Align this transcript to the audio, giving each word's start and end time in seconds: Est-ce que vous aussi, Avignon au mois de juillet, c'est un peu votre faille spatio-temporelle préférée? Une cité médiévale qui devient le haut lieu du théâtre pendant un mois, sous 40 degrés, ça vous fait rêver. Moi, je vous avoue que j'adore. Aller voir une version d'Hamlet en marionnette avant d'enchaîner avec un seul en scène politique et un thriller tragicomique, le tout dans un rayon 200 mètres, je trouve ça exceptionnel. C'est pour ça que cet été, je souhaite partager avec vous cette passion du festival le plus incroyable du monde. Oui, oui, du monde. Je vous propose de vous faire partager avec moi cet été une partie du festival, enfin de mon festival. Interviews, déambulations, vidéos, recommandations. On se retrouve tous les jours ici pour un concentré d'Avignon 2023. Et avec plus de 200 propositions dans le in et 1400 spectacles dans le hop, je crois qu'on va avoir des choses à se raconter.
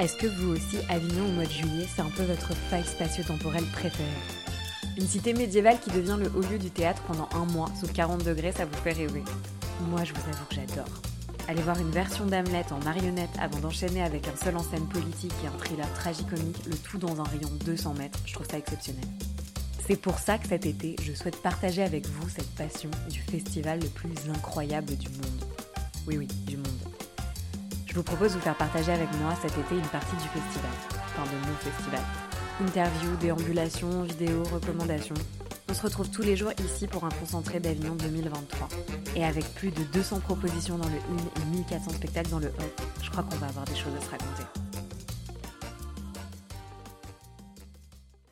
Est-ce 0.00 0.16
que 0.16 0.26
vous 0.26 0.52
aussi, 0.52 0.78
Avignon 0.88 1.26
au 1.26 1.32
mois 1.32 1.44
de 1.44 1.50
juillet, 1.50 1.86
c'est 1.94 2.00
un 2.00 2.08
peu 2.08 2.22
votre 2.22 2.54
faille 2.70 2.86
spatio-temporelle 2.86 3.66
préférée? 3.66 4.08
Une 4.96 5.06
cité 5.06 5.34
médiévale 5.34 5.78
qui 5.78 5.90
devient 5.90 6.16
le 6.18 6.32
haut 6.34 6.40
lieu 6.40 6.58
du 6.58 6.70
théâtre 6.70 7.02
pendant 7.02 7.28
un 7.34 7.44
mois, 7.52 7.70
sous 7.78 7.86
40 7.86 8.24
degrés, 8.24 8.52
ça 8.52 8.64
vous 8.64 8.76
fait 8.78 8.94
rêver. 8.94 9.22
Moi, 9.90 10.02
je 10.04 10.14
vous 10.14 10.20
avoue 10.20 10.46
que 10.48 10.54
j'adore. 10.54 10.88
Aller 11.48 11.60
voir 11.60 11.78
une 11.78 11.90
version 11.90 12.24
d'Hamlet 12.24 12.64
en 12.70 12.82
marionnette 12.82 13.28
avant 13.38 13.58
d'enchaîner 13.58 14.02
avec 14.02 14.26
un 14.26 14.36
seul 14.42 14.56
en 14.56 14.62
scène 14.62 14.88
politique 14.88 15.34
et 15.44 15.48
un 15.48 15.58
thriller 15.58 15.92
tragicomique, 15.92 16.64
le 16.64 16.78
tout 16.78 16.96
dans 16.96 17.20
un 17.20 17.24
rayon 17.24 17.50
200 17.66 17.92
mètres, 17.98 18.20
je 18.24 18.32
trouve 18.32 18.46
ça 18.50 18.56
exceptionnel. 18.56 19.04
C'est 19.86 20.00
pour 20.00 20.18
ça 20.18 20.38
que 20.38 20.48
cet 20.48 20.64
été, 20.64 20.96
je 21.02 21.12
souhaite 21.12 21.42
partager 21.42 21.82
avec 21.82 22.06
vous 22.06 22.28
cette 22.30 22.50
passion 22.54 22.90
du 23.10 23.20
festival 23.20 23.80
le 23.80 23.88
plus 23.88 24.30
incroyable 24.34 24.96
du 24.96 25.10
monde. 25.10 25.44
Oui, 26.06 26.16
oui, 26.16 26.28
du 26.46 26.56
monde. 26.56 26.79
Je 27.90 27.96
vous 27.96 28.04
propose 28.04 28.30
de 28.30 28.36
vous 28.36 28.44
faire 28.44 28.54
partager 28.54 28.92
avec 28.92 29.08
moi 29.20 29.34
cet 29.42 29.50
été 29.58 29.74
une 29.74 29.88
partie 29.88 30.14
du 30.14 30.28
festival, 30.28 30.70
enfin 30.92 31.24
de 31.24 31.48
mon 31.48 31.56
festival. 31.56 32.00
Interviews, 32.62 33.16
déambulations, 33.16 34.02
vidéos, 34.04 34.44
recommandations. 34.44 35.16
On 35.68 35.74
se 35.74 35.82
retrouve 35.82 36.08
tous 36.08 36.22
les 36.22 36.36
jours 36.36 36.52
ici 36.64 36.86
pour 36.86 37.04
un 37.04 37.08
concentré 37.08 37.58
d'Avignon 37.58 37.96
2023. 37.96 38.68
Et 39.16 39.24
avec 39.24 39.44
plus 39.54 39.72
de 39.72 39.82
200 39.92 40.20
propositions 40.20 40.78
dans 40.78 40.88
le 40.88 40.94
in 40.94 41.42
et 41.42 41.56
1400 41.56 41.90
spectacles 41.90 42.30
dans 42.30 42.38
le 42.38 42.46
hop, 42.46 42.80
je 43.02 43.10
crois 43.10 43.24
qu'on 43.24 43.36
va 43.38 43.48
avoir 43.48 43.64
des 43.64 43.74
choses 43.74 43.92
à 44.00 44.04
se 44.04 44.10
raconter. 44.10 44.69